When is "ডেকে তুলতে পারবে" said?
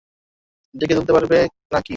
0.75-1.37